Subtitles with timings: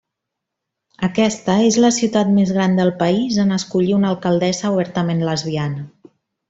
[1.07, 5.89] Aquesta és la ciutat més gran del país en escollir una alcaldessa obertament lesbiana.